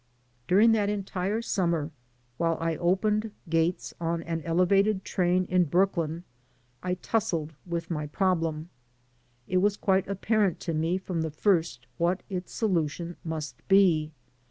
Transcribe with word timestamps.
During 0.47 0.71
that 0.71 0.89
entire 0.89 1.43
summer, 1.43 1.91
while 2.37 2.57
I 2.59 2.75
opened 2.75 3.29
gates 3.49 3.93
on 4.01 4.23
an 4.23 4.41
Elevated 4.41 5.05
train 5.05 5.45
in 5.45 5.65
Brooklyn, 5.65 6.23
I 6.81 6.95
tussled 6.95 7.53
with 7.67 7.91
my 7.91 8.07
problem. 8.07 8.71
It 9.47 9.57
was 9.57 9.77
quite 9.77 10.07
apparent 10.07 10.59
to 10.61 10.73
me 10.73 10.97
from 10.97 11.21
the 11.21 11.29
first 11.29 11.85
what 11.99 12.23
its 12.31 12.51
solution 12.51 13.15
must 13.23 13.57
be. 13.67 14.11